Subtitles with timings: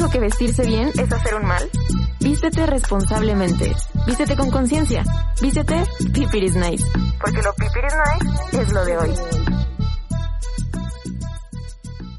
[0.00, 1.62] dijo que vestirse bien es hacer un mal?
[2.20, 3.70] Vístete responsablemente.
[4.06, 5.04] Vístete con conciencia.
[5.42, 5.84] Vístete
[6.14, 6.82] Pipiris Nice.
[7.20, 9.10] Porque lo Pipiris Nice es lo de hoy.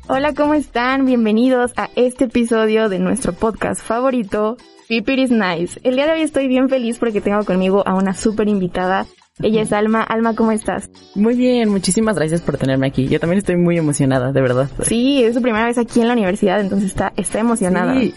[0.08, 1.08] Hola, ¿cómo están?
[1.08, 4.58] Bienvenidos a este episodio de nuestro podcast favorito,
[4.88, 5.80] Pipiris Nice.
[5.82, 9.08] El día de hoy estoy bien feliz porque tengo conmigo a una súper invitada
[9.44, 10.02] ella es Alma.
[10.04, 10.90] Alma, ¿cómo estás?
[11.16, 13.08] Muy bien, muchísimas gracias por tenerme aquí.
[13.08, 14.70] Yo también estoy muy emocionada, de verdad.
[14.84, 17.94] Sí, es su primera vez aquí en la universidad, entonces está, está emocionada.
[18.00, 18.14] Sí.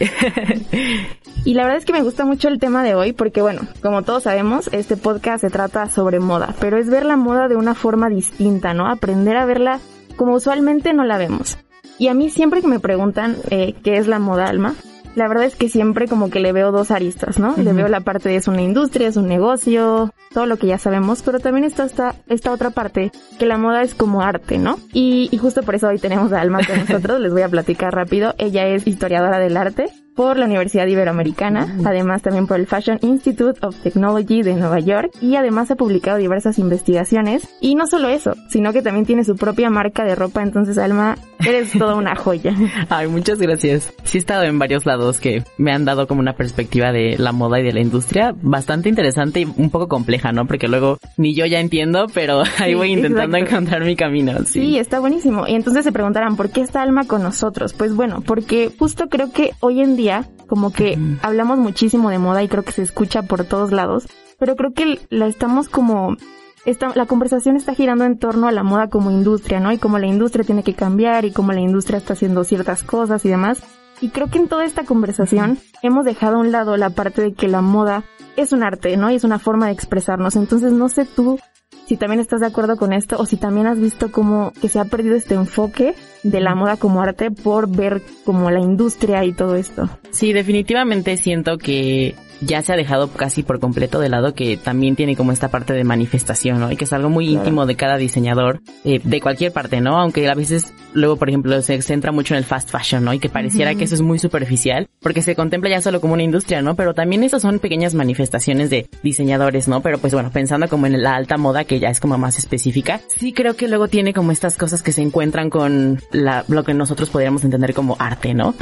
[1.45, 4.03] y la verdad es que me gusta mucho el tema de hoy porque, bueno, como
[4.03, 7.75] todos sabemos, este podcast se trata sobre moda, pero es ver la moda de una
[7.75, 8.87] forma distinta, ¿no?
[8.87, 9.79] Aprender a verla
[10.15, 11.57] como usualmente no la vemos.
[11.97, 14.75] Y a mí siempre que me preguntan eh, qué es la moda, Alma,
[15.15, 17.55] la verdad es que siempre como que le veo dos aristas, ¿no?
[17.57, 20.77] Le veo la parte de es una industria, es un negocio, todo lo que ya
[20.77, 24.77] sabemos, pero también está esta, esta otra parte, que la moda es como arte, ¿no?
[24.93, 27.93] Y, y justo por eso hoy tenemos a Alma con nosotros, les voy a platicar
[27.93, 28.35] rápido.
[28.37, 33.59] Ella es historiadora del arte por la Universidad Iberoamericana, además también por el Fashion Institute
[33.65, 38.33] of Technology de Nueva York y además ha publicado diversas investigaciones y no solo eso,
[38.49, 42.55] sino que también tiene su propia marca de ropa, entonces Alma, eres toda una joya.
[42.89, 43.93] Ay, muchas gracias.
[44.03, 47.33] Sí he estado en varios lados que me han dado como una perspectiva de la
[47.33, 50.45] moda y de la industria bastante interesante y un poco compleja, ¿no?
[50.45, 54.33] Porque luego ni yo ya entiendo, pero ahí voy intentando encontrar mi camino.
[54.45, 54.61] Sí.
[54.61, 55.45] sí, está buenísimo.
[55.47, 57.73] Y entonces se preguntarán, ¿por qué está Alma con nosotros?
[57.73, 60.04] Pues bueno, porque justo creo que hoy en día
[60.47, 64.07] como que hablamos muchísimo de moda y creo que se escucha por todos lados,
[64.39, 66.17] pero creo que la estamos como
[66.65, 69.71] esta, la conversación está girando en torno a la moda como industria, ¿no?
[69.71, 73.23] Y cómo la industria tiene que cambiar y cómo la industria está haciendo ciertas cosas
[73.23, 73.63] y demás.
[74.01, 77.33] Y creo que en toda esta conversación hemos dejado a un lado la parte de
[77.33, 78.03] que la moda
[78.35, 79.11] es un arte, ¿no?
[79.11, 80.35] Y es una forma de expresarnos.
[80.35, 81.39] Entonces no sé tú
[81.87, 84.79] si también estás de acuerdo con esto o si también has visto como que se
[84.79, 89.33] ha perdido este enfoque de la moda como arte por ver como la industria y
[89.33, 89.89] todo esto.
[90.09, 94.95] Sí, definitivamente siento que ya se ha dejado casi por completo de lado que también
[94.95, 96.71] tiene como esta parte de manifestación, ¿no?
[96.71, 99.97] Y que es algo muy íntimo de cada diseñador, eh, de cualquier parte, ¿no?
[99.99, 103.13] Aunque a veces luego, por ejemplo, se centra mucho en el fast fashion, ¿no?
[103.13, 106.23] Y que pareciera que eso es muy superficial, porque se contempla ya solo como una
[106.23, 106.75] industria, ¿no?
[106.75, 109.81] Pero también esas son pequeñas manifestaciones de diseñadores, ¿no?
[109.81, 113.01] Pero pues bueno, pensando como en la alta moda, que ya es como más específica,
[113.07, 116.73] sí creo que luego tiene como estas cosas que se encuentran con la, lo que
[116.73, 118.53] nosotros podríamos entender como arte, ¿no?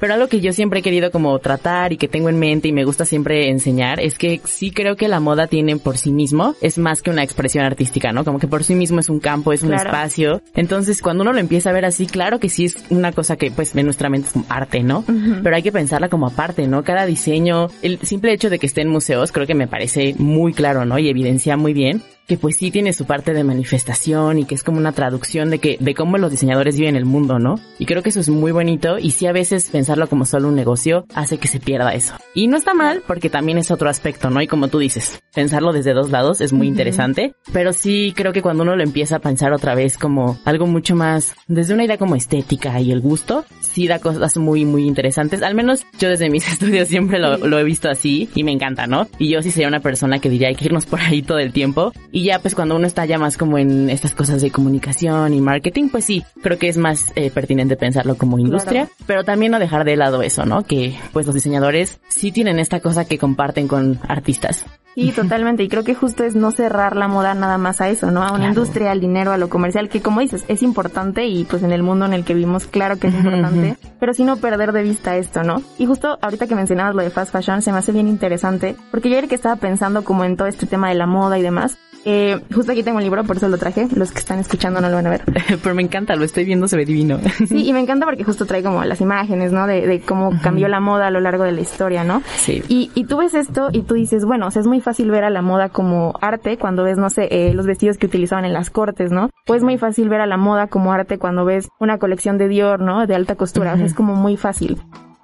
[0.00, 2.72] Pero algo que yo siempre he querido como tratar y que tengo en mente y
[2.72, 6.54] me gusta siempre enseñar es que sí creo que la moda tiene por sí mismo,
[6.60, 8.24] es más que una expresión artística, ¿no?
[8.24, 10.42] Como que por sí mismo es un campo, es un espacio.
[10.54, 13.50] Entonces, cuando uno lo empieza a ver así, claro que sí es una cosa que
[13.50, 15.04] pues en nuestra mente es como arte, ¿no?
[15.42, 16.84] Pero hay que pensarla como aparte, ¿no?
[16.84, 20.52] Cada diseño, el simple hecho de que esté en museos creo que me parece muy
[20.52, 20.98] claro, ¿no?
[20.98, 24.62] Y evidencia muy bien que pues sí tiene su parte de manifestación y que es
[24.62, 27.60] como una traducción de que de cómo los diseñadores viven el mundo, ¿no?
[27.78, 30.56] Y creo que eso es muy bonito y sí a veces pensarlo como solo un
[30.56, 32.14] negocio hace que se pierda eso.
[32.34, 34.42] Y no está mal porque también es otro aspecto, ¿no?
[34.42, 38.42] Y como tú dices, pensarlo desde dos lados es muy interesante, pero sí creo que
[38.42, 41.98] cuando uno lo empieza a pensar otra vez como algo mucho más desde una idea
[41.98, 45.42] como estética y el gusto, sí da cosas muy muy interesantes.
[45.42, 48.86] Al menos yo desde mis estudios siempre lo, lo he visto así y me encanta,
[48.86, 49.08] ¿no?
[49.18, 51.52] Y yo sí sería una persona que diría hay que irnos por ahí todo el
[51.52, 55.34] tiempo y ya pues cuando uno está ya más como en estas cosas de comunicación
[55.34, 59.52] y marketing, pues sí, creo que es más eh, pertinente pensarlo como industria, pero también
[59.52, 60.62] no dejar de lado eso, ¿no?
[60.62, 64.64] Que pues los diseñadores sí tienen esta cosa que comparten con artistas.
[64.96, 65.62] Sí, totalmente.
[65.62, 68.22] Y creo que justo es no cerrar la moda nada más a eso, ¿no?
[68.22, 71.62] A una industria, al dinero, a lo comercial, que como dices, es importante y pues
[71.62, 74.72] en el mundo en el que vivimos, claro que es importante, pero sí no perder
[74.72, 75.62] de vista esto, ¿no?
[75.78, 79.10] Y justo ahorita que mencionabas lo de fast fashion, se me hace bien interesante, porque
[79.10, 81.76] yo ayer que estaba pensando como en todo este tema de la moda y demás,
[82.08, 83.88] eh, justo aquí tengo un libro, por eso lo traje.
[83.96, 85.24] Los que están escuchando no lo van a ver.
[85.62, 87.18] Pero me encanta, lo estoy viendo, se ve divino.
[87.46, 89.66] Sí, y me encanta porque justo trae como las imágenes, ¿no?
[89.66, 92.22] De, cómo cambió la moda a lo largo de la historia, ¿no?
[92.36, 92.62] Sí.
[92.68, 95.24] Y, y tú ves esto y tú dices, bueno, o sea, es muy fácil ver
[95.24, 98.52] a la moda como arte cuando ves, no sé, eh, los vestidos que utilizaban en
[98.52, 99.30] las cortes, ¿no?
[99.48, 102.48] O es muy fácil ver a la moda como arte cuando ves una colección de
[102.48, 103.06] Dior, ¿no?
[103.06, 103.74] De alta costura.
[103.74, 104.78] O sea, es como muy fácil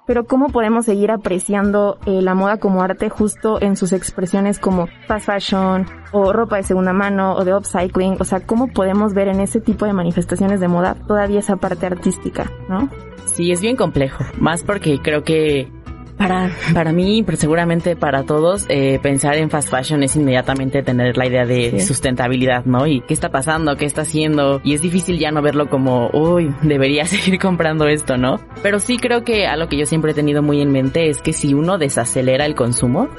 [0.05, 4.87] pero ¿cómo podemos seguir apreciando eh, la moda como arte justo en sus expresiones como
[5.07, 8.17] fast fashion o ropa de segunda mano o de upcycling?
[8.19, 11.85] O sea, ¿cómo podemos ver en ese tipo de manifestaciones de moda todavía esa parte
[11.85, 12.89] artística, no?
[13.25, 15.71] Sí, es bien complejo, más porque creo que
[16.17, 21.17] Para, para mí, pero seguramente para todos, eh, pensar en fast fashion es inmediatamente tener
[21.17, 22.87] la idea de sustentabilidad, ¿no?
[22.87, 24.61] Y qué está pasando, qué está haciendo.
[24.63, 28.39] Y es difícil ya no verlo como, uy, debería seguir comprando esto, ¿no?
[28.61, 31.33] Pero sí creo que algo que yo siempre he tenido muy en mente es que
[31.33, 33.09] si uno desacelera el consumo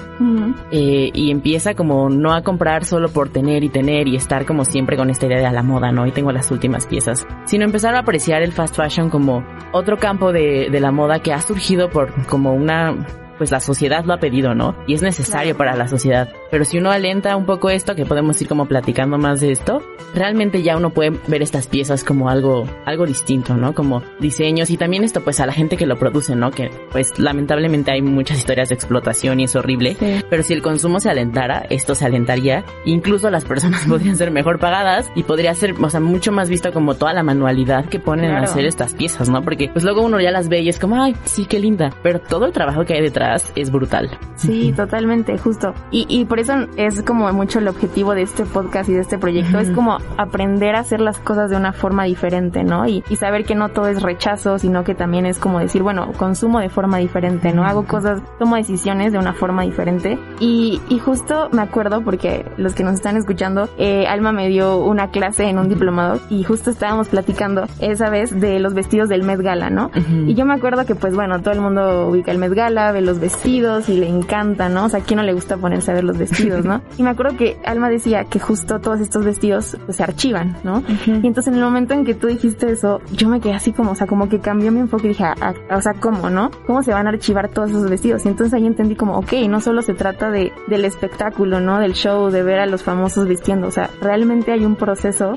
[0.71, 4.65] eh, y empieza como no a comprar solo por tener y tener y estar como
[4.65, 6.07] siempre con esta idea de a la moda, ¿no?
[6.07, 10.33] Y tengo las últimas piezas, sino empezar a apreciar el fast fashion como otro campo
[10.33, 13.24] de, de la moda que ha surgido por como una out.
[13.37, 14.77] Pues la sociedad lo ha pedido, ¿no?
[14.87, 16.29] Y es necesario para la sociedad.
[16.51, 19.83] Pero si uno alenta un poco esto, que podemos ir como platicando más de esto,
[20.15, 23.75] realmente ya uno puede ver estas piezas como algo, algo distinto, ¿no?
[23.75, 26.51] Como diseños y también esto pues a la gente que lo produce, ¿no?
[26.51, 29.97] Que pues lamentablemente hay muchas historias de explotación y es horrible.
[30.31, 32.65] Pero si el consumo se alentara, esto se alentaría.
[32.85, 36.73] Incluso las personas podrían ser mejor pagadas y podría ser, o sea, mucho más visto
[36.73, 39.43] como toda la manualidad que ponen a hacer estas piezas, ¿no?
[39.43, 41.91] Porque pues luego uno ya las ve y es como, ay, sí, qué linda.
[42.03, 43.24] Pero todo el trabajo que hay detrás
[43.55, 44.11] es brutal.
[44.37, 45.75] Sí, totalmente, justo.
[45.91, 49.19] Y, y por eso es como mucho el objetivo de este podcast y de este
[49.19, 52.87] proyecto, es como aprender a hacer las cosas de una forma diferente, ¿no?
[52.87, 56.13] Y, y, saber que no todo es rechazo, sino que también es como decir, bueno,
[56.17, 57.65] consumo de forma diferente, ¿no?
[57.65, 60.19] Hago cosas, tomo decisiones de una forma diferente.
[60.41, 64.79] Y, y justo me acuerdo, porque los que nos están escuchando, eh, Alma me dio
[64.79, 69.23] una clase en un diplomado y justo estábamos platicando esa vez de los vestidos del
[69.23, 69.91] Met Gala, ¿no?
[70.27, 73.01] Y yo me acuerdo que pues bueno, todo el mundo ubica el Met Gala, ve
[73.01, 74.87] los vestidos y le encanta, ¿no?
[74.87, 76.83] O sea, ¿a quién no le gusta ponerse a ver los vestidos, no?
[76.99, 80.83] Y me acuerdo que Alma decía que justo todos estos vestidos pues, se archivan, ¿no?
[81.07, 83.93] Y entonces en el momento en que tú dijiste eso, yo me quedé así como,
[83.93, 86.51] o sea, como que cambió mi enfoque y dije, ah, ah, o sea, ¿cómo, no?
[86.67, 88.25] ¿Cómo se van a archivar todos esos vestidos?
[88.25, 91.81] Y entonces ahí entendí como, ok, no solo se trata de, del espectáculo, ¿no?
[91.81, 95.35] Del show, de ver a los famosos vistiendo, o sea, realmente hay un proceso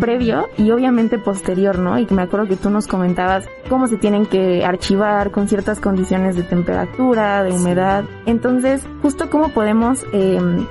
[0.00, 1.98] previo y obviamente posterior, ¿no?
[1.98, 6.36] Y me acuerdo que tú nos comentabas cómo se tienen que archivar con ciertas condiciones
[6.36, 8.04] de temperatura, de humedad.
[8.26, 10.66] Entonces, justo cómo podemos em,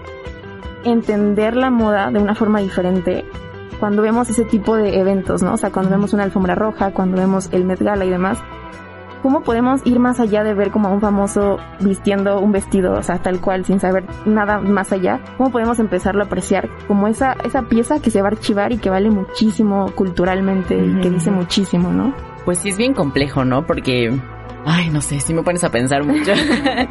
[0.86, 3.25] entender la moda de una forma diferente
[3.80, 5.53] cuando vemos ese tipo de eventos, ¿no?
[5.53, 8.41] O sea, cuando vemos una alfombra roja, cuando vemos el Met Gala y demás.
[9.21, 13.03] ¿Cómo podemos ir más allá de ver como a un famoso vistiendo un vestido, o
[13.03, 15.19] sea, tal cual, sin saber nada más allá?
[15.38, 18.77] ¿Cómo podemos empezarlo a apreciar como esa, esa pieza que se va a archivar y
[18.77, 22.13] que vale muchísimo culturalmente y que dice muchísimo, ¿no?
[22.45, 23.65] Pues sí es bien complejo, ¿no?
[23.65, 24.18] Porque
[24.65, 26.33] Ay, no sé, si me pones a pensar mucho.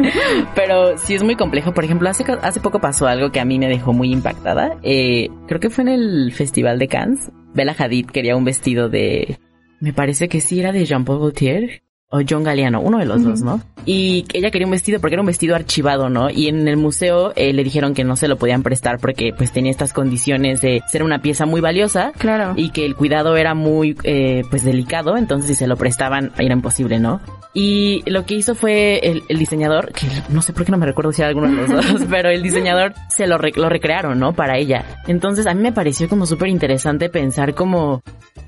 [0.54, 1.72] Pero sí es muy complejo.
[1.72, 4.78] Por ejemplo, hace, hace poco pasó algo que a mí me dejó muy impactada.
[4.82, 7.30] Eh, creo que fue en el Festival de Cannes.
[7.54, 9.38] Bella Hadid quería un vestido de...
[9.80, 13.42] Me parece que sí era de Jean-Paul Gaultier o John Galliano, uno de los dos,
[13.42, 13.60] ¿no?
[13.84, 16.30] Y ella quería un vestido porque era un vestido archivado, ¿no?
[16.30, 19.52] Y en el museo eh, le dijeron que no se lo podían prestar porque pues
[19.52, 22.12] tenía estas condiciones de ser una pieza muy valiosa.
[22.16, 22.54] Claro.
[22.56, 26.54] Y que el cuidado era muy, eh, pues delicado, entonces si se lo prestaban era
[26.54, 27.20] imposible, ¿no?
[27.52, 31.12] Y lo que hizo fue el, diseñador, que no sé por qué no me recuerdo
[31.12, 34.32] si era alguno de los dos, pero el diseñador se lo, lo recrearon, ¿no?
[34.32, 34.84] Para ella.
[35.06, 38.02] Entonces a mí me pareció como súper interesante pensar como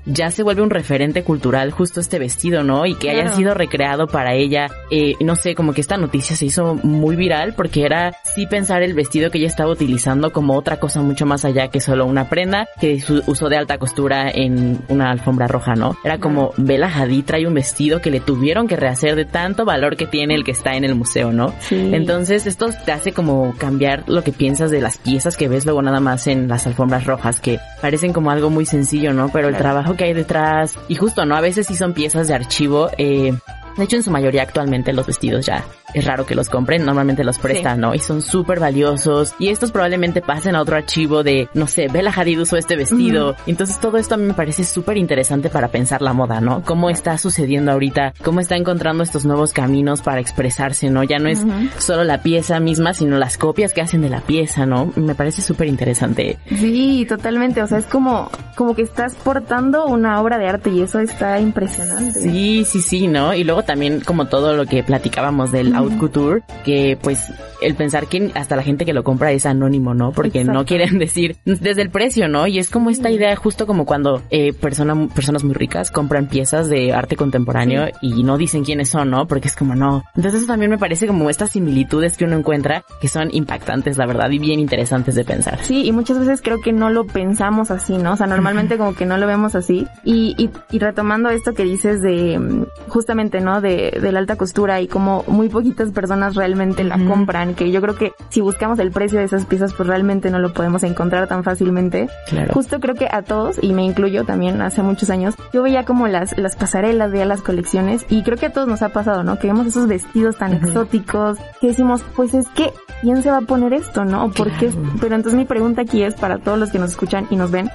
[0.05, 2.85] ya se vuelve un referente cultural justo este vestido, ¿no?
[2.85, 4.67] Y que haya sido recreado para ella.
[4.89, 8.83] Eh, no sé, como que esta noticia se hizo muy viral porque era sí pensar
[8.83, 12.29] el vestido que ella estaba utilizando como otra cosa mucho más allá que solo una
[12.29, 15.97] prenda que usó de alta costura en una alfombra roja, ¿no?
[16.03, 19.95] Era como Bella Hadid trae un vestido que le tuvieron que rehacer de tanto valor
[19.95, 21.53] que tiene el que está en el museo, ¿no?
[21.59, 21.91] Sí.
[21.93, 25.81] Entonces esto te hace como cambiar lo que piensas de las piezas que ves luego
[25.81, 29.29] nada más en las alfombras rojas que parecen como algo muy sencillo, ¿no?
[29.29, 31.35] Pero el trabajo que hay detrás y justo, ¿no?
[31.35, 33.33] A veces sí son piezas de archivo eh,
[33.77, 35.63] de hecho, en su mayoría actualmente los vestidos ya
[35.93, 37.93] es raro que los compren, normalmente los prestan, ¿no?
[37.93, 39.33] Y son súper valiosos.
[39.39, 43.35] Y estos probablemente pasen a otro archivo de, no sé, Bella Hadid usó este vestido.
[43.45, 46.63] Entonces todo esto a mí me parece súper interesante para pensar la moda, ¿no?
[46.63, 51.03] Cómo está sucediendo ahorita, cómo está encontrando estos nuevos caminos para expresarse, ¿no?
[51.03, 51.43] Ya no es
[51.77, 54.91] solo la pieza misma, sino las copias que hacen de la pieza, ¿no?
[54.95, 56.37] Me parece súper interesante.
[56.47, 57.61] Sí, totalmente.
[57.61, 61.39] O sea, es como, como que estás portando una obra de arte y eso está
[61.39, 62.21] impresionante.
[62.21, 63.33] Sí, sí, sí, ¿no?
[63.33, 68.07] Y luego también como todo lo que platicábamos del haute couture, que pues el pensar
[68.07, 70.11] que hasta la gente que lo compra es anónimo, ¿no?
[70.11, 72.47] Porque no quieren decir desde el precio, ¿no?
[72.47, 76.69] Y es como esta idea justo como cuando eh, persona, personas muy ricas compran piezas
[76.69, 79.27] de arte contemporáneo y no dicen quiénes son, ¿no?
[79.27, 80.03] Porque es como no.
[80.15, 84.05] Entonces eso también me parece como estas similitudes que uno encuentra que son impactantes, la
[84.05, 85.59] verdad, y bien interesantes de pensar.
[85.63, 88.13] Sí, y muchas veces creo que no lo pensamos así, ¿no?
[88.13, 89.87] O sea, normalmente como que no lo vemos así.
[90.03, 93.50] Y, y, y retomando esto que dices de mm, justamente, ¿no?
[93.51, 93.59] ¿No?
[93.59, 97.81] De, de la alta costura y como muy poquitas personas realmente la compran, que yo
[97.81, 101.27] creo que si buscamos el precio de esas piezas, pues realmente no lo podemos encontrar
[101.27, 102.07] tan fácilmente.
[102.27, 102.53] Claro.
[102.53, 106.07] Justo creo que a todos, y me incluyo también hace muchos años, yo veía como
[106.07, 109.37] las, las pasarelas, veía las colecciones, y creo que a todos nos ha pasado, ¿no?
[109.37, 113.41] Que vemos esos vestidos tan exóticos, que decimos, pues es que, ¿quién se va a
[113.41, 114.31] poner esto, no?
[114.31, 114.71] ¿Por qué?
[115.01, 117.69] Pero entonces mi pregunta aquí es para todos los que nos escuchan y nos ven,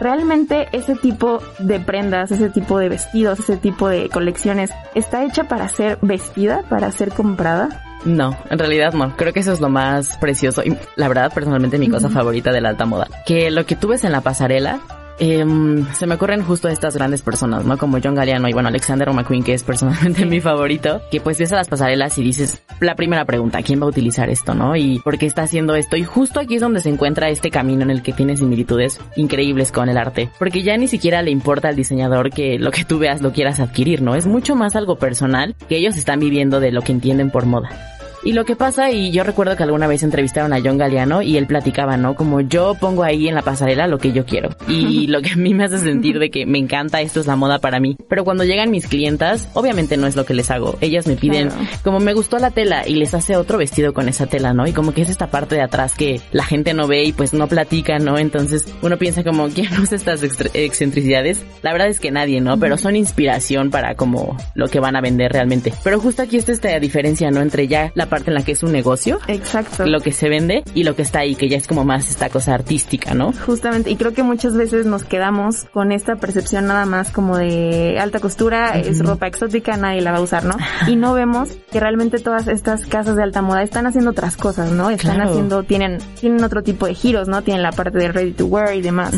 [0.00, 5.44] ¿Realmente ese tipo de prendas, ese tipo de vestidos, ese tipo de colecciones está hecha
[5.44, 7.82] para ser vestida, para ser comprada?
[8.04, 9.16] No, en realidad no.
[9.16, 12.60] Creo que eso es lo más precioso y la verdad personalmente mi cosa favorita de
[12.60, 13.08] la alta moda.
[13.24, 14.80] Que lo que tú ves en la pasarela
[15.18, 15.44] eh,
[15.94, 17.78] se me ocurren justo estas grandes personas, ¿no?
[17.78, 21.52] Como John Galliano y bueno, Alexander McQueen, que es personalmente mi favorito, que pues ves
[21.52, 24.76] a las pasarelas y dices, la primera pregunta, ¿quién va a utilizar esto, no?
[24.76, 25.96] Y por qué está haciendo esto.
[25.96, 29.72] Y justo aquí es donde se encuentra este camino en el que tiene similitudes increíbles
[29.72, 30.30] con el arte.
[30.38, 33.60] Porque ya ni siquiera le importa al diseñador que lo que tú veas lo quieras
[33.60, 34.14] adquirir, ¿no?
[34.14, 37.93] Es mucho más algo personal que ellos están viviendo de lo que entienden por moda.
[38.24, 41.36] Y lo que pasa, y yo recuerdo que alguna vez entrevistaron a John Galeano y
[41.36, 42.14] él platicaba, ¿no?
[42.14, 44.48] Como yo pongo ahí en la pasarela lo que yo quiero.
[44.66, 47.36] Y lo que a mí me hace sentir de que me encanta, esto es la
[47.36, 47.98] moda para mí.
[48.08, 50.78] Pero cuando llegan mis clientas, obviamente no es lo que les hago.
[50.80, 51.50] Ellas me piden,
[51.82, 54.66] como me gustó la tela y les hace otro vestido con esa tela, ¿no?
[54.66, 57.34] Y como que es esta parte de atrás que la gente no ve y pues
[57.34, 58.16] no platica, ¿no?
[58.16, 61.44] Entonces uno piensa como, ¿quién usa estas excentricidades?
[61.60, 62.58] La verdad es que nadie, ¿no?
[62.58, 65.74] Pero son inspiración para como lo que van a vender realmente.
[65.84, 67.42] Pero justo aquí está esta diferencia, ¿no?
[67.42, 69.18] Entre ya la parte en la que es un negocio.
[69.26, 69.86] Exacto.
[69.86, 72.28] Lo que se vende y lo que está ahí, que ya es como más esta
[72.28, 73.32] cosa artística, ¿no?
[73.32, 77.98] Justamente, y creo que muchas veces nos quedamos con esta percepción nada más como de
[77.98, 80.56] alta costura, es ropa exótica, nadie la va a usar, ¿no?
[80.86, 84.70] Y no vemos que realmente todas estas casas de alta moda están haciendo otras cosas,
[84.70, 84.90] ¿no?
[84.90, 87.42] Están haciendo, tienen, tienen otro tipo de giros, ¿no?
[87.42, 89.12] Tienen la parte de ready to wear y demás.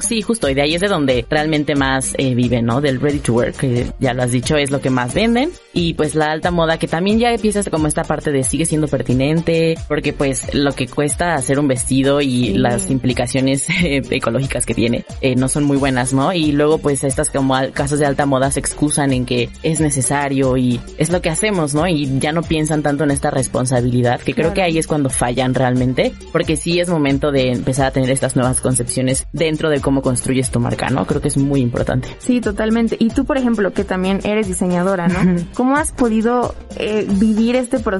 [0.00, 2.80] Sí, justo, y de ahí es de donde realmente más eh, vive, ¿no?
[2.80, 5.50] Del ready to wear, que ya lo has dicho, es lo que más venden.
[5.72, 8.88] Y pues la alta moda, que también ya empieza como esta parte de sigue siendo
[8.88, 14.74] pertinente, porque pues lo que cuesta hacer un vestido y las implicaciones eh, ecológicas que
[14.74, 16.32] tiene eh, no son muy buenas, ¿no?
[16.32, 20.56] Y luego pues estas como casas de alta moda se excusan en que es necesario
[20.56, 21.86] y es lo que hacemos, ¿no?
[21.86, 25.54] Y ya no piensan tanto en esta responsabilidad, que creo que ahí es cuando fallan
[25.54, 30.02] realmente, porque sí es momento de empezar a tener estas nuevas concepciones dentro de cómo
[30.02, 31.06] construyes tu marca, ¿no?
[31.06, 32.08] Creo que es muy importante.
[32.18, 32.96] Sí, totalmente.
[32.98, 35.44] Y tú, por ejemplo, que también eres diseñadora, ¿no?
[35.54, 37.97] ¿Cómo has podido eh, vivir este proceso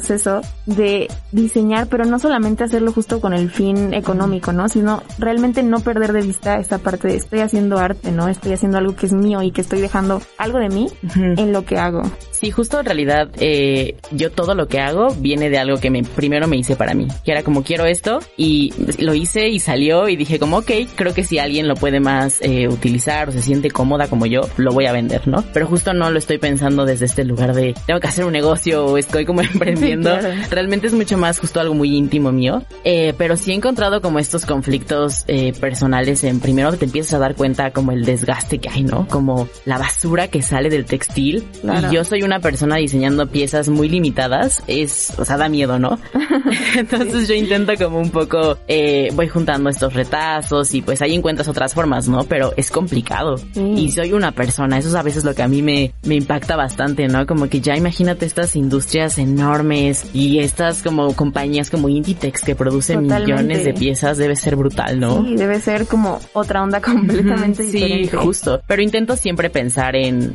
[0.66, 4.68] de diseñar, pero no solamente hacerlo justo con el fin económico, ¿no?
[4.68, 8.28] Sino realmente no perder de vista esta parte de estoy haciendo arte, ¿no?
[8.28, 11.64] Estoy haciendo algo que es mío y que estoy dejando algo de mí en lo
[11.64, 12.02] que hago.
[12.40, 16.04] Sí, justo en realidad eh, yo todo lo que hago viene de algo que me,
[16.04, 20.08] primero me hice para mí, que era como quiero esto y lo hice y salió
[20.08, 23.42] y dije como ok, creo que si alguien lo puede más eh, utilizar o se
[23.42, 25.44] siente cómoda como yo, lo voy a vender, ¿no?
[25.52, 28.86] Pero justo no lo estoy pensando desde este lugar de tengo que hacer un negocio
[28.86, 30.16] o estoy como emprendiendo.
[30.50, 34.18] Realmente es mucho más justo algo muy íntimo mío, eh, pero sí he encontrado como
[34.18, 38.68] estos conflictos eh, personales en primero te empiezas a dar cuenta como el desgaste que
[38.68, 39.08] hay, ¿no?
[39.08, 43.88] Como la basura que sale del textil y yo soy una persona diseñando piezas muy
[43.88, 45.98] limitadas, es, o sea, da miedo, ¿no?
[46.76, 51.48] Entonces yo intento como un poco, eh, voy juntando estos retazos y pues ahí encuentras
[51.48, 52.24] otras formas, ¿no?
[52.24, 53.36] Pero es complicado.
[53.54, 56.56] Y soy una persona, eso es a veces lo que a mí me, me impacta
[56.56, 57.26] bastante, ¿no?
[57.26, 63.06] Como que ya imagínate estas industrias enormes y estas como compañías como Inditex que producen
[63.06, 65.24] millones de piezas, debe ser brutal, ¿no?
[65.24, 68.10] Sí, debe ser como otra onda completamente diferente.
[68.10, 68.60] Sí, justo.
[68.66, 70.34] Pero intento siempre pensar en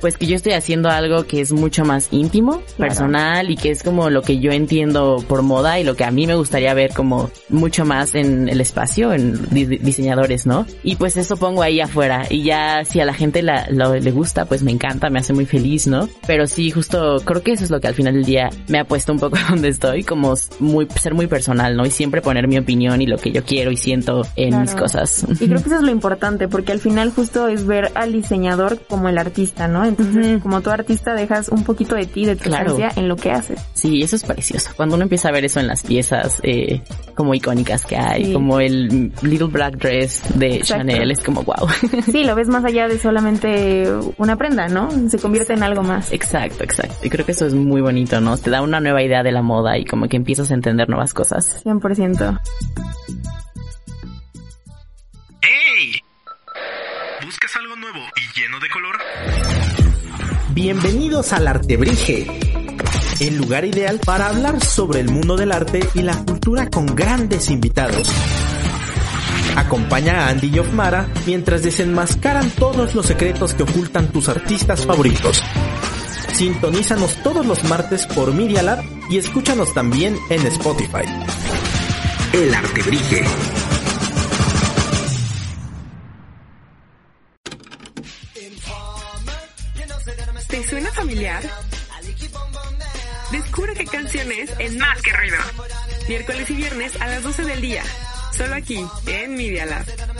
[0.00, 3.82] pues que yo estoy haciendo algo que es mucho más íntimo, personal y que es
[3.82, 6.92] como lo que yo entiendo por moda y lo que a mí me gustaría ver
[6.92, 10.66] como mucho más en el espacio, en diseñadores, ¿no?
[10.82, 14.44] Y pues eso pongo ahí afuera y ya si a la gente la, le gusta,
[14.44, 16.06] pues me encanta, me hace muy feliz, ¿no?
[16.26, 18.84] Pero sí, justo creo que eso es lo que al final del día me ha
[18.84, 21.86] puesto un poco donde estoy, como muy ser muy personal, ¿no?
[21.86, 25.24] Y siempre poner mi opinión y lo que yo quiero y siento en mis cosas.
[25.40, 28.80] Y creo que eso es lo importante porque al final justo es ver al diseñador
[28.86, 29.86] como el artista, ¿no?
[29.86, 32.76] Entonces, como tu artista dejas un poquito de ti, de tu claro.
[32.96, 33.60] en lo que haces.
[33.74, 34.70] Sí, eso es precioso.
[34.76, 36.82] Cuando uno empieza a ver eso en las piezas eh,
[37.14, 41.68] como icónicas que hay, como el Little Black Dress de Chanel, es como wow.
[42.10, 43.84] Sí, lo ves más allá de solamente
[44.18, 44.90] una prenda, ¿no?
[45.08, 46.12] Se convierte en algo más.
[46.12, 46.94] Exacto, exacto.
[47.02, 48.36] Y creo que eso es muy bonito, ¿no?
[48.36, 51.14] Te da una nueva idea de la moda y como que empiezas a entender nuevas
[51.14, 51.64] cosas.
[51.64, 52.40] 100%.
[55.42, 56.00] ¡Ey!
[57.24, 59.91] ¿Buscas algo nuevo y lleno de color?
[60.54, 62.26] Bienvenidos al Artebrige,
[63.20, 67.48] el lugar ideal para hablar sobre el mundo del arte y la cultura con grandes
[67.48, 68.06] invitados.
[69.56, 75.42] Acompaña a Andy y Ofmara mientras desenmascaran todos los secretos que ocultan tus artistas favoritos.
[76.34, 81.08] Sintonízanos todos los martes por Media Lab y escúchanos también en Spotify.
[82.34, 82.82] El arte
[91.32, 91.64] familiar?
[93.30, 95.38] Descubre qué canciones en Más que Ruido.
[96.08, 97.82] Miércoles y viernes a las 12 del día.
[98.36, 100.11] Solo aquí, en Media Lab.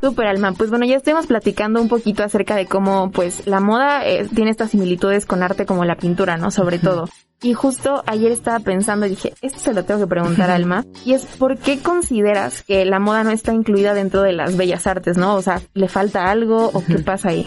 [0.00, 4.06] Super Alma, pues bueno, ya estemos platicando un poquito acerca de cómo pues la moda
[4.06, 6.50] eh, tiene estas similitudes con arte como la pintura, ¿no?
[6.50, 7.08] Sobre todo.
[7.42, 11.14] Y justo ayer estaba pensando y dije, esto se lo tengo que preguntar Alma, y
[11.14, 15.16] es ¿por qué consideras que la moda no está incluida dentro de las bellas artes,
[15.16, 15.34] no?
[15.34, 17.46] O sea, ¿le falta algo o qué pasa ahí?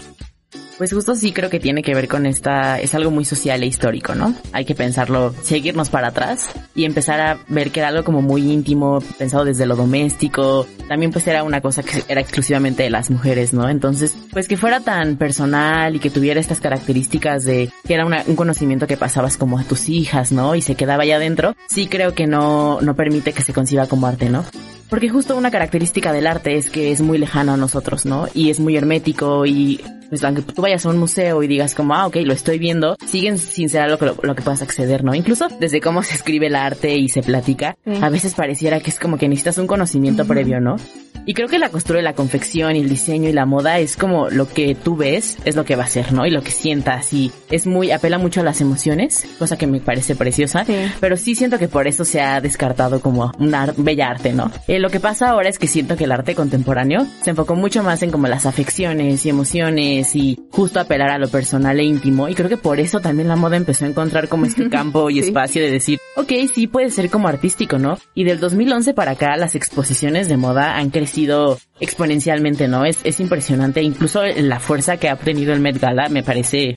[0.77, 3.67] Pues justo sí creo que tiene que ver con esta, es algo muy social e
[3.67, 4.33] histórico, ¿no?
[4.53, 8.51] Hay que pensarlo, seguirnos para atrás y empezar a ver que era algo como muy
[8.51, 10.65] íntimo, pensado desde lo doméstico.
[10.87, 13.69] También pues era una cosa que era exclusivamente de las mujeres, ¿no?
[13.69, 18.35] Entonces, pues que fuera tan personal y que tuviera estas características de que era un
[18.35, 20.55] conocimiento que pasabas como a tus hijas, ¿no?
[20.55, 24.07] Y se quedaba allá adentro, sí creo que no, no permite que se conciba como
[24.07, 24.43] arte, ¿no?
[24.89, 28.27] Porque justo una característica del arte es que es muy lejano a nosotros, ¿no?
[28.33, 29.81] Y es muy hermético y
[30.13, 32.97] pues aunque tú vayas a un museo y digas como, ah, ok, lo estoy viendo,
[33.05, 35.13] siguen sin ser algo que lo, que puedas acceder, ¿no?
[35.13, 38.99] Incluso desde cómo se escribe el arte y se platica, a veces pareciera que es
[38.99, 40.77] como que necesitas un conocimiento previo, ¿no?
[41.25, 43.95] Y creo que la costura y la confección y el diseño y la moda es
[43.95, 46.25] como lo que tú ves es lo que va a ser, ¿no?
[46.25, 49.79] Y lo que sientas y es muy, apela mucho a las emociones, cosa que me
[49.79, 50.65] parece preciosa,
[50.99, 54.51] pero sí siento que por eso se ha descartado como una bella arte, ¿no?
[54.67, 57.83] Eh, lo que pasa ahora es que siento que el arte contemporáneo se enfocó mucho
[57.83, 62.29] más en como las afecciones y emociones y justo apelar a lo personal e íntimo
[62.29, 65.17] y creo que por eso también la moda empezó a encontrar como este campo y
[65.17, 67.97] espacio de decir, ok, sí puede ser como artístico, ¿no?
[68.13, 72.85] Y del 2011 para acá las exposiciones de moda han crecido exponencialmente, ¿no?
[72.85, 73.81] Es, es impresionante.
[73.81, 76.75] Incluso la fuerza que ha obtenido el Met Gala me parece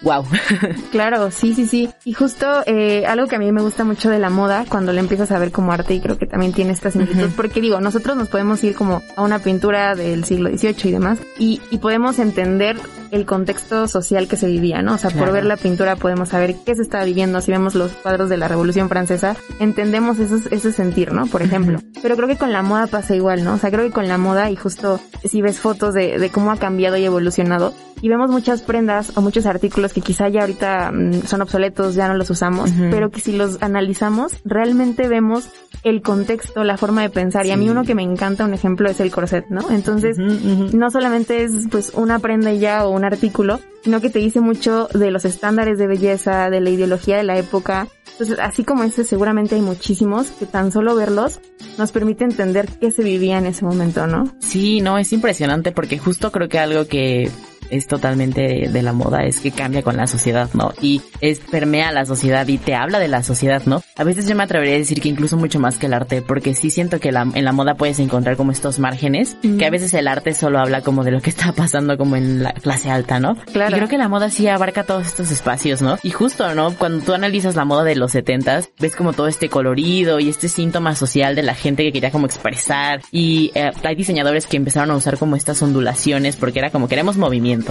[0.00, 0.24] wow.
[0.90, 1.90] claro, sí, sí, sí.
[2.06, 5.00] Y justo eh, algo que a mí me gusta mucho de la moda, cuando la
[5.00, 8.16] empiezas a ver como arte, y creo que también tiene esta similitud, porque digo, nosotros
[8.16, 12.18] nos podemos ir como a una pintura del siglo XVIII y demás, y, y podemos
[12.18, 12.78] entender
[13.12, 14.94] el contexto social que se vivía, ¿no?
[14.94, 17.92] O sea, por ver la pintura podemos saber qué se estaba viviendo, si vemos los
[17.92, 21.26] cuadros de la Revolución Francesa, entendemos ese sentir, ¿no?
[21.26, 21.78] Por ejemplo.
[22.00, 23.54] Pero creo que con la moda pasa igual, ¿no?
[23.54, 26.50] O sea, creo que con la moda y justo si ves fotos de, de cómo
[26.50, 30.90] ha cambiado y evolucionado, y vemos muchas prendas o muchos artículos que quizá ya ahorita
[30.90, 35.48] mm, son obsoletos, ya no los usamos, pero que si los analizamos, realmente vemos
[35.84, 37.46] el contexto, la forma de pensar.
[37.46, 39.70] Y a mí uno que me encanta, un ejemplo, es el corset, ¿no?
[39.70, 44.20] Entonces, no solamente es pues una prenda y ya o un artículo, sino que te
[44.20, 47.88] dice mucho de los estándares de belleza, de la ideología de la época.
[48.12, 51.40] Entonces, así como ese, seguramente hay muchísimos que tan solo verlos
[51.78, 54.32] nos permite entender qué se vivía en ese momento, ¿no?
[54.38, 57.28] Sí, no, es impresionante porque justo creo que algo que
[57.72, 60.72] es totalmente de la moda, es que cambia con la sociedad, ¿no?
[60.80, 63.82] Y es permea la sociedad y te habla de la sociedad, ¿no?
[63.96, 66.54] A veces yo me atrevería a decir que incluso mucho más que el arte, porque
[66.54, 69.94] sí siento que la, en la moda puedes encontrar como estos márgenes, que a veces
[69.94, 73.18] el arte solo habla como de lo que está pasando como en la clase alta,
[73.18, 73.36] ¿no?
[73.52, 73.72] Claro.
[73.72, 75.98] Y creo que la moda sí abarca todos estos espacios, ¿no?
[76.02, 76.74] Y justo, ¿no?
[76.74, 80.48] Cuando tú analizas la moda de los setentas, ves como todo este colorido y este
[80.48, 84.90] síntoma social de la gente que quería como expresar y eh, hay diseñadores que empezaron
[84.90, 87.61] a usar como estas ondulaciones porque era como queremos movimiento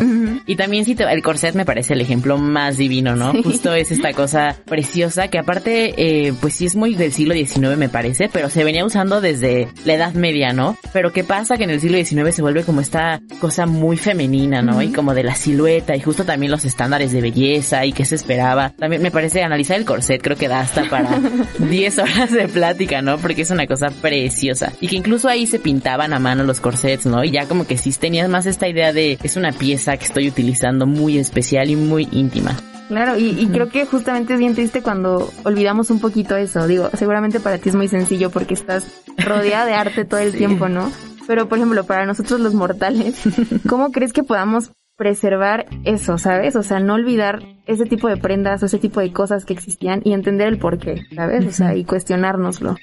[0.45, 3.33] y también si te, el corset me parece el ejemplo más divino, ¿no?
[3.43, 7.77] Justo es esta cosa preciosa que aparte, eh, pues sí es muy del siglo XIX
[7.77, 10.77] me parece, pero se venía usando desde la Edad Media, ¿no?
[10.93, 11.57] Pero ¿qué pasa?
[11.57, 14.81] Que en el siglo XIX se vuelve como esta cosa muy femenina, ¿no?
[14.81, 18.15] Y como de la silueta y justo también los estándares de belleza y qué se
[18.15, 18.73] esperaba.
[18.77, 21.19] También me parece analizar el corset creo que da hasta para
[21.59, 23.17] 10 horas de plática, ¿no?
[23.17, 24.73] Porque es una cosa preciosa.
[24.79, 27.23] Y que incluso ahí se pintaban a mano los corsets, ¿no?
[27.23, 30.27] Y ya como que sí tenías más esta idea de es una pieza que estoy
[30.27, 32.57] utilizando muy especial y muy íntima.
[32.89, 36.67] Claro, y, creo que justamente es bien triste cuando olvidamos un poquito eso.
[36.67, 38.85] Digo, seguramente para ti es muy sencillo porque estás
[39.17, 40.91] rodeada de arte todo el tiempo, ¿no?
[41.25, 43.23] Pero, por ejemplo, para nosotros los mortales,
[43.69, 46.57] ¿cómo crees que podamos preservar eso, ¿sabes?
[46.57, 50.01] O sea, no olvidar ese tipo de prendas o ese tipo de cosas que existían
[50.03, 51.45] y entender el porqué, ¿sabes?
[51.45, 52.75] O sea, y cuestionárnoslo.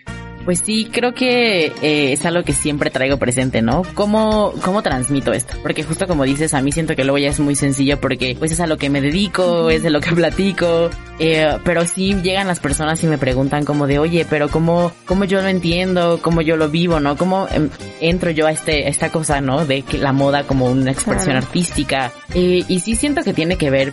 [0.45, 3.83] Pues sí, creo que eh, es algo que siempre traigo presente, ¿no?
[3.95, 5.55] ¿Cómo, ¿Cómo transmito esto?
[5.63, 8.53] Porque justo como dices, a mí siento que luego ya es muy sencillo porque pues
[8.53, 12.47] es a lo que me dedico, es de lo que platico, eh, pero sí llegan
[12.47, 16.19] las personas y me preguntan como de, oye, pero ¿cómo, cómo yo lo entiendo?
[16.23, 17.01] ¿Cómo yo lo vivo?
[17.01, 17.17] ¿No?
[17.17, 17.69] ¿Cómo em,
[18.01, 19.67] entro yo a este, esta cosa, ¿no?
[19.67, 22.13] De que la moda como una expresión artística.
[22.35, 23.93] Eh, y sí siento que tiene que ver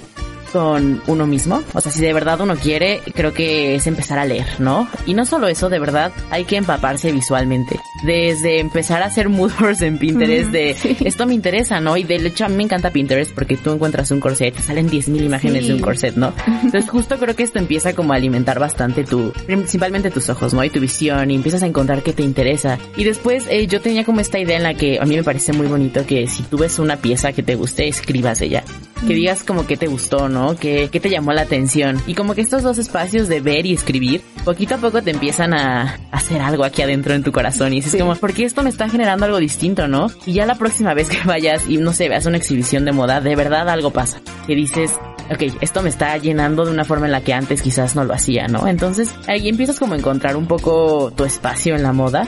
[0.52, 1.64] con uno mismo.
[1.74, 4.88] O sea, si de verdad uno quiere, creo que es empezar a leer, ¿no?
[5.06, 7.80] Y no solo eso, de verdad, hay que empaparse visualmente.
[8.04, 11.98] desde empezar a hacer mood boards en Pinterest de esto me interesa, ¿no?
[11.98, 14.90] Y de hecho a mí me encanta Pinterest porque tú encuentras un corset, te salen
[14.90, 16.34] 10.000 imágenes de un corset, ¿no?
[16.48, 20.64] Entonces justo creo que esto empieza como a alimentar bastante tu, principalmente tus ojos, ¿no?
[20.64, 22.78] Y tu visión y empiezas a encontrar qué te interesa.
[22.96, 25.54] Y después eh, yo tenía como esta idea en la que a mí me parece
[25.54, 28.64] muy bonito que si tú ves una pieza que te guste, escribas ella.
[29.08, 30.35] Que digas como que te gustó, ¿no?
[30.60, 32.02] Que, que te llamó la atención.
[32.08, 35.54] Y como que estos dos espacios de ver y escribir, poquito a poco te empiezan
[35.54, 37.74] a hacer algo aquí adentro en tu corazón.
[37.74, 40.08] Y dices como, porque esto me está generando algo distinto, ¿no?
[40.26, 43.22] Y ya la próxima vez que vayas y no sé, veas una exhibición de moda,
[43.22, 44.20] de verdad algo pasa.
[44.48, 44.92] Que dices,
[45.32, 48.14] ok, esto me está llenando de una forma en la que antes quizás no lo
[48.14, 48.68] hacía, ¿no?
[48.68, 52.28] Entonces ahí empiezas como a encontrar un poco tu espacio en la moda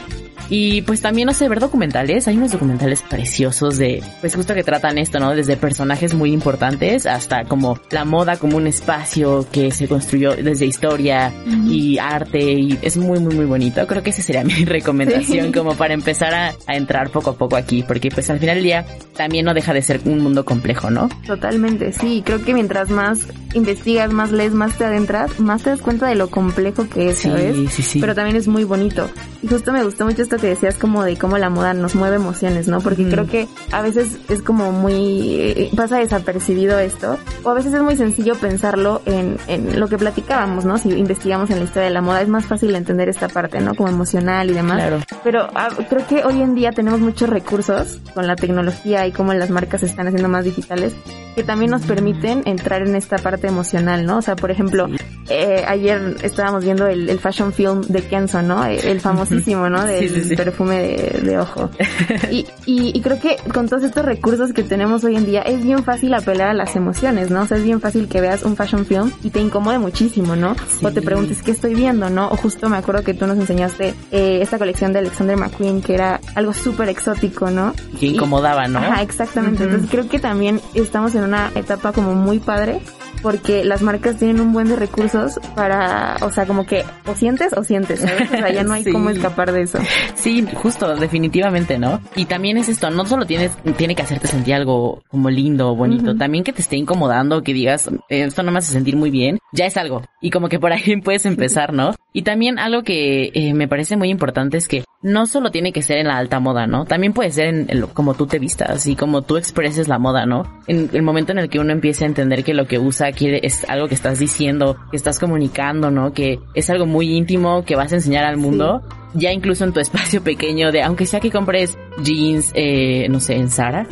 [0.50, 2.28] y pues también, no sé, ver documentales.
[2.28, 5.36] Hay unos documentales preciosos de, pues justo que tratan esto, ¿no?
[5.36, 10.66] Desde personajes muy importantes hasta como la moda como un espacio que se construyó desde
[10.66, 11.34] historia
[11.68, 13.86] y arte y es muy, muy, muy bonito.
[13.88, 17.56] Creo que esa sería mi recomendación como para empezar a, a, entrar poco a poco
[17.56, 20.90] aquí, porque pues al final del día también no deja de ser un mundo complejo,
[20.90, 21.10] ¿no?
[21.26, 22.22] Totalmente, sí.
[22.26, 26.16] Creo que mientras más investigas, más lees, más te adentras, más te das cuenta de
[26.16, 27.56] lo complejo que es, ¿sabes?
[27.72, 28.00] Sí, sí.
[28.00, 29.10] Pero también es muy bonito.
[29.42, 32.18] Y justo me gustó mucho esto que decías como de cómo la moda nos mueve
[32.18, 32.80] emociones, ¿no?
[32.82, 37.74] Porque creo que a veces es como muy, eh, pasa desapercibido esto, o a veces
[37.74, 40.78] es muy sencillo pensarlo en, en lo que platicábamos, ¿no?
[40.78, 43.74] Si investigamos en la historia de la moda es más fácil entender esta parte, ¿no?
[43.76, 44.78] Como emocional y demás.
[44.78, 45.00] Claro.
[45.24, 49.34] Pero ah, creo que hoy en día tenemos muchos recursos con la tecnología y cómo
[49.34, 50.94] las marcas se están haciendo más digitales
[51.36, 54.18] que también nos permiten entrar en esta parte emocional, ¿no?
[54.18, 54.88] O sea, por ejemplo,
[55.30, 58.64] eh, ayer estábamos viendo el, el, fashion film de Kenzo, ¿no?
[58.66, 59.84] El famosísimo, ¿no?
[59.86, 61.70] Del perfume de, de ojo.
[62.32, 65.64] y, y, y, creo que con todos estos recursos que tenemos hoy en día es
[65.64, 67.42] bien fácil apelar a las emociones, ¿no?
[67.42, 70.56] O sea, es bien fácil que veas un fashion film y te incomode muchísimo, ¿no?
[70.82, 72.30] O te preguntes qué estoy viendo, ¿no?
[72.30, 75.94] O justo me acuerdo que tú nos enseñaste eh, esta colección de Alexander McQueen que
[75.94, 77.74] era algo súper exótico, ¿no?
[78.00, 78.80] Que incomodaba, ¿no?
[78.80, 79.64] Ajá, exactamente.
[79.64, 82.82] Entonces creo que también estamos en una etapa como muy padre
[83.22, 87.54] porque las marcas tienen un buen de recursos para, o sea, como que o sientes
[87.54, 88.32] o sientes, ¿sabes?
[88.32, 89.80] O sea, ya no hay cómo escapar de eso.
[90.16, 92.02] Sí, justo, definitivamente, ¿no?
[92.16, 96.16] Y también es esto, no solo tienes, tiene que hacerte sentir algo como lindo, bonito,
[96.16, 99.66] también que te esté incomodando, que digas, esto no me hace sentir muy bien, ya
[99.66, 100.04] es algo.
[100.22, 101.94] Y como que por ahí puedes empezar, ¿no?
[102.14, 105.84] Y también algo que eh, me parece muy importante es que no solo tiene que
[105.84, 106.86] ser en la alta moda, ¿no?
[106.86, 110.44] También puede ser en, como tú te vistas y como tú expreses la moda, ¿no?
[110.68, 113.40] En el momento en el que uno empiece a entender que lo que usa quiere,
[113.44, 116.14] es algo que estás diciendo, que estás comunicando, ¿no?
[116.14, 118.82] Que es algo muy íntimo que vas a enseñar al mundo.
[119.14, 123.36] Ya incluso en tu espacio pequeño de, aunque sea que compres jeans, eh, no sé,
[123.36, 123.88] en Zara,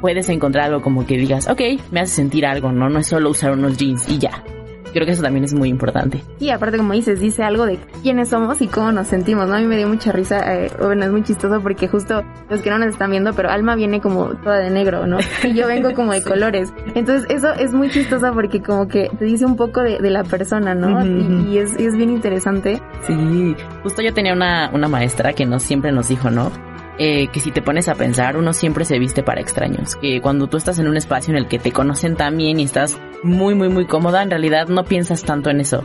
[0.00, 2.88] puedes encontrar algo como que digas, ok, me hace sentir algo, ¿no?
[2.88, 4.42] No es solo usar unos jeans y ya
[4.94, 6.22] creo que eso también es muy importante.
[6.40, 9.56] Y aparte, como dices, dice algo de quiénes somos y cómo nos sentimos, ¿no?
[9.56, 12.70] A mí me dio mucha risa, eh, bueno, es muy chistoso porque justo los que
[12.70, 15.18] no nos están viendo, pero Alma viene como toda de negro, ¿no?
[15.42, 16.72] Y yo vengo como de colores.
[16.94, 20.74] Entonces, eso es muy chistoso porque como que te dice un poco de, la persona,
[20.74, 21.04] ¿no?
[21.04, 22.80] y, es, es bien interesante.
[23.06, 26.52] Sí, justo yo tenía una, una maestra que no siempre nos dijo, ¿no?
[26.98, 29.96] Eh, que si te pones a pensar, uno siempre se viste para extraños.
[29.96, 32.64] Que cuando tú estás en un espacio en el que te conocen tan bien y
[32.64, 35.82] estás muy, muy, muy cómoda, en realidad no piensas tanto en eso.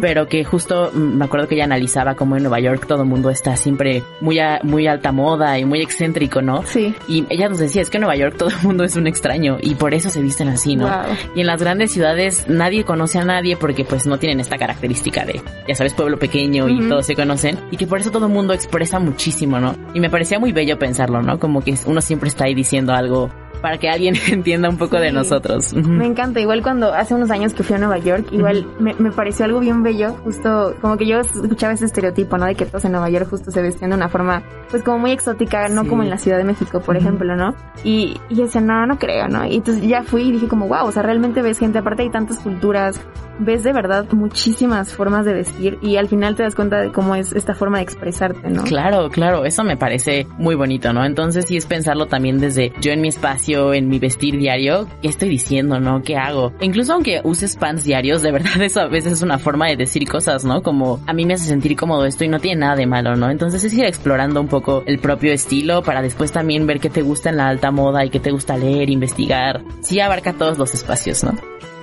[0.00, 3.08] Pero que justo mm, me acuerdo que ella analizaba como en Nueva York todo el
[3.08, 6.62] mundo está siempre muy, a, muy alta moda y muy excéntrico, ¿no?
[6.64, 6.94] Sí.
[7.08, 9.56] Y ella nos decía, es que en Nueva York todo el mundo es un extraño
[9.60, 10.88] y por eso se visten así, ¿no?
[11.34, 15.24] Y en las grandes ciudades nadie conoce a nadie porque pues no tienen esta característica
[15.24, 17.58] de, ya sabes, pueblo pequeño y todos se conocen.
[17.70, 19.74] Y que por eso todo el mundo expresa muchísimo, ¿no?
[19.94, 21.38] Y me parecía muy bello pensarlo, ¿no?
[21.38, 23.30] Como que uno siempre está ahí diciendo algo
[23.62, 25.72] para que alguien entienda un poco de nosotros.
[25.74, 29.10] Me encanta, igual cuando hace unos años que fui a Nueva York, igual me, me,
[29.12, 32.46] pareció algo bien bello, justo como que yo escuchaba ese estereotipo, ¿no?
[32.46, 35.12] De que todos en Nueva York justo se vestían de una forma, pues como muy
[35.12, 37.54] exótica, no como en la Ciudad de México, por ejemplo, ¿no?
[37.84, 39.46] Y, y yo decía, no, no creo, ¿no?
[39.46, 42.10] Y entonces ya fui y dije como, wow, o sea, realmente ves gente, aparte hay
[42.10, 43.00] tantas culturas,
[43.38, 47.14] ves de verdad muchísimas formas de vestir y al final te das cuenta de cómo
[47.14, 48.64] es esta forma de expresarte, ¿no?
[48.64, 51.04] Claro, claro, eso me parece muy bonito, ¿no?
[51.04, 55.08] Entonces sí es pensarlo también desde yo en mi espacio, en mi vestir diario, ¿qué
[55.08, 56.02] estoy diciendo, no?
[56.02, 56.52] ¿Qué hago?
[56.60, 59.76] E incluso aunque uses pants diarios, de verdad eso a veces es una forma de
[59.76, 60.62] decir cosas, ¿no?
[60.62, 63.30] Como a mí me hace sentir cómodo esto y no tiene nada de malo, ¿no?
[63.30, 67.02] Entonces es ir explorando un poco el propio estilo para después también ver qué te
[67.02, 69.62] gusta en la alta moda y qué te gusta leer, investigar.
[69.80, 71.32] Sí abarca todos los espacios, ¿no?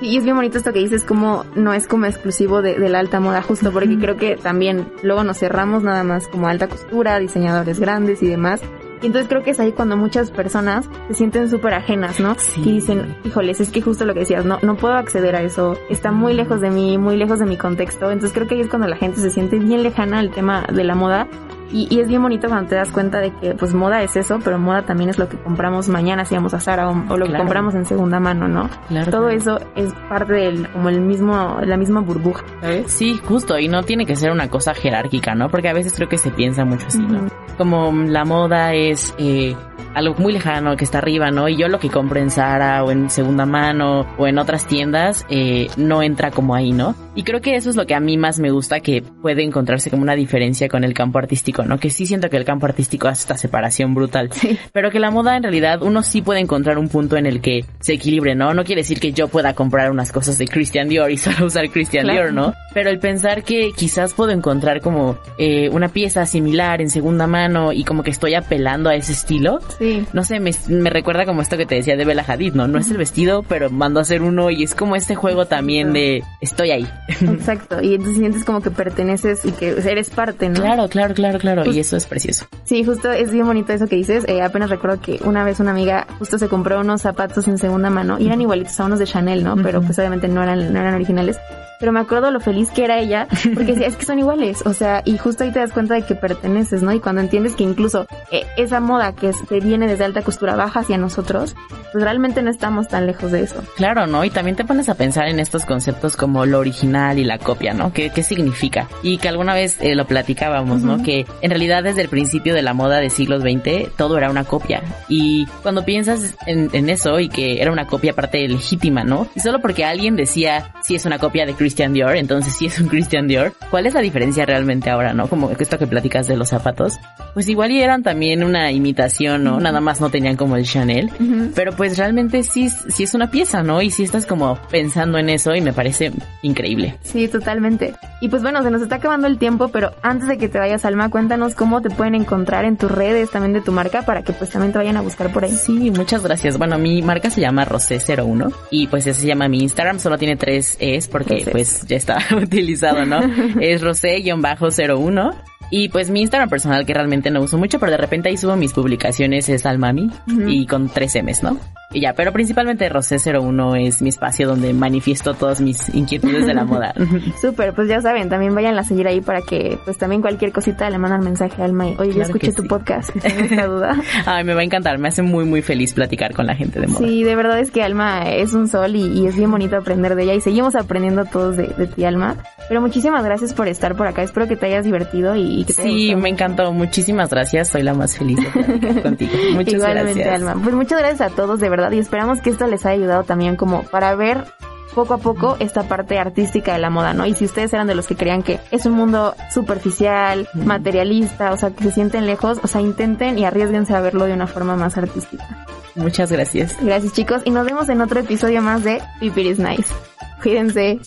[0.02, 3.20] Y es bien bonito esto que dices, como no es como exclusivo de, la alta
[3.20, 7.80] moda, justo porque creo que también luego nos cerramos nada más como alta costura, diseñadores
[7.80, 8.62] grandes y demás.
[9.02, 12.36] Y entonces creo que es ahí cuando muchas personas se sienten súper ajenas, ¿no?
[12.58, 15.78] Y dicen, híjoles, es que justo lo que decías, no, no puedo acceder a eso,
[15.90, 18.12] está muy lejos de mí, muy lejos de mi contexto.
[18.12, 20.84] Entonces creo que ahí es cuando la gente se siente bien lejana al tema de
[20.84, 21.28] la moda
[21.72, 24.40] y, y, es bien bonito cuando te das cuenta de que pues moda es eso,
[24.44, 27.38] pero moda también es lo que compramos mañana si vamos a Zara o, lo que
[27.38, 28.70] compramos en segunda mano, ¿no?
[28.88, 32.92] Claro, Todo eso es parte del como el mismo la misma burbuja, ¿sabes?
[32.92, 35.50] Sí, justo, y no tiene que ser una cosa jerárquica, ¿no?
[35.50, 37.28] Porque a veces creo que se piensa mucho así, ¿no?
[37.60, 39.54] Como la moda es eh,
[39.94, 41.50] algo muy lejano que está arriba, ¿no?
[41.50, 45.26] Y yo lo que compro en Zara o en segunda mano o en otras tiendas
[45.30, 46.96] eh, no entra como ahí, ¿no?
[47.16, 49.90] Y creo que eso es lo que a mí más me gusta, que puede encontrarse
[49.90, 51.78] como una diferencia con el campo artístico, ¿no?
[51.80, 54.58] Que sí siento que el campo artístico hace esta separación brutal, sí.
[54.72, 57.66] pero que la moda en realidad uno sí puede encontrar un punto en el que
[57.82, 58.54] se equilibre, ¿no?
[58.54, 61.70] No quiere decir que yo pueda comprar unas cosas de Christian Dior y solo usar
[61.70, 62.54] Christian Dior, ¿no?
[62.74, 67.49] Pero el pensar que quizás puedo encontrar como eh, una pieza similar en segunda mano
[67.74, 70.06] y como que estoy apelando a ese estilo, Sí.
[70.14, 72.68] No sé, me, me, recuerda como esto que te decía de Bella Hadid, ¿no?
[72.68, 75.94] No es el vestido, pero mando a hacer uno y es como este juego también
[75.94, 76.88] de estoy ahí.
[77.22, 80.62] Exacto, y entonces sientes como que perteneces y que eres parte, ¿no?
[80.62, 82.46] Claro, claro, claro, claro, y eso es precioso.
[82.64, 84.26] Sí, justo es bien bonito eso que dices.
[84.28, 87.90] Eh, apenas recuerdo que una vez una amiga justo se compró unos zapatos en segunda
[87.90, 89.56] mano y eran igualitos a unos de Chanel, ¿no?
[89.58, 91.38] Pero pues obviamente no eran, no eran originales
[91.80, 94.74] pero me acuerdo lo feliz que era ella, porque decía, es que son iguales, o
[94.74, 96.92] sea, y justo ahí te das cuenta de que perteneces, ¿no?
[96.94, 100.82] Y cuando entiendes que incluso eh, esa moda que, que viene desde alta costura baja
[100.82, 101.56] hacia nosotros,
[101.92, 103.64] pues realmente no estamos tan lejos de eso.
[103.76, 104.24] Claro, ¿no?
[104.24, 107.74] Y también te pones a pensar en estos conceptos como lo original y la copia,
[107.74, 107.94] ¿no?
[107.94, 108.88] ¿Qué, qué significa?
[109.02, 111.02] Y que alguna vez eh, lo platicábamos, ¿no?
[111.02, 114.44] Que en realidad desde el principio de la moda de siglos XX todo era una
[114.44, 114.82] copia.
[115.08, 119.28] Y cuando piensas en, en eso y que era una copia aparte legítima, ¿no?
[119.36, 122.80] Y solo porque alguien decía, si es una copia de Christian Dior, entonces sí es
[122.80, 123.54] un Christian Dior.
[123.70, 125.28] ¿Cuál es la diferencia realmente ahora, no?
[125.28, 126.98] Como esto que platicas de los zapatos.
[127.36, 129.60] Pues igual y eran también una imitación, ¿no?
[129.60, 131.12] Nada más no tenían como el Chanel.
[131.54, 133.84] Pero pues realmente sí, sí es una pieza, ¿no?
[133.84, 136.96] Y sí estás como pensando en eso y me parece increíble.
[137.04, 137.94] Sí, totalmente.
[138.20, 140.86] Y pues bueno, se nos está acabando el tiempo, pero antes de que te vayas,
[140.86, 144.34] Alma, cuéntanos cómo te pueden encontrar en tus redes también de tu marca para que
[144.34, 145.52] pues también te vayan a buscar por ahí.
[145.52, 146.58] Sí, muchas gracias.
[146.58, 150.36] Bueno, mi marca se llama Rosé01 y pues ese se llama mi Instagram, solo tiene
[150.36, 151.52] tres Es porque Rosé.
[151.60, 153.20] Pues ya está utilizado, ¿no?
[153.62, 155.36] es Rosé-01
[155.72, 158.56] y pues mi Instagram personal que realmente no uso mucho, pero de repente ahí subo
[158.56, 160.52] mis publicaciones es Almami uh -huh.
[160.52, 161.60] y con tres M's, ¿no?
[161.92, 166.64] Y ya, pero principalmente Rosé01 es mi espacio donde manifiesto todas mis inquietudes de la
[166.66, 166.94] moda.
[167.42, 170.88] Súper, pues ya saben, también vayan a seguir ahí para que pues también cualquier cosita
[170.92, 172.68] le mandan mensaje a Alma y, oye, claro yo escuché tu sí.
[172.68, 174.00] podcast, esta duda.
[174.28, 176.86] Ay, me va a encantar, me hace muy muy feliz platicar con la gente de
[176.86, 177.00] moda.
[177.00, 180.14] Sí, de verdad es que Alma es un sol y, y es bien bonito aprender
[180.14, 182.36] de ella y seguimos aprendiendo todos de, de, ti, Alma.
[182.68, 185.74] Pero muchísimas gracias por estar por acá, espero que te hayas divertido y, y que
[185.74, 189.32] te Sí, me encantó, muchísimas gracias, soy la más feliz de contigo.
[189.54, 190.36] Muchas Igualmente, gracias.
[190.36, 190.62] Alma.
[190.62, 193.56] Pues muchas gracias a todos, de verdad, y esperamos que esto les haya ayudado también
[193.56, 194.46] como para ver
[194.94, 197.26] poco a poco esta parte artística de la moda, ¿no?
[197.26, 201.58] Y si ustedes eran de los que creían que es un mundo superficial, materialista, o
[201.58, 204.76] sea, que se sienten lejos, o sea, intenten y arriesguense a verlo de una forma
[204.76, 205.66] más artística.
[205.96, 206.76] Muchas gracias.
[206.82, 209.94] Gracias chicos y nos vemos en otro episodio más de Pipir is Nice.
[210.42, 211.00] Cuídense.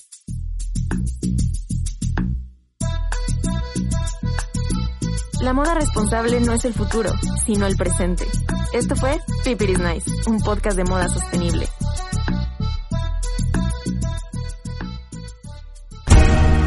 [5.42, 7.10] La moda responsable no es el futuro,
[7.44, 8.24] sino el presente.
[8.72, 11.66] Esto fue Pipir is Nice, un podcast de moda sostenible.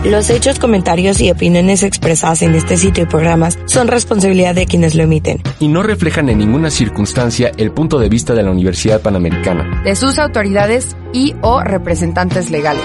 [0.03, 4.93] Los hechos, comentarios y opiniones expresadas en este sitio y programas son responsabilidad de quienes
[4.93, 5.41] lo emiten.
[5.59, 9.95] Y no reflejan en ninguna circunstancia el punto de vista de la Universidad Panamericana, de
[9.95, 12.83] sus autoridades y o representantes legales.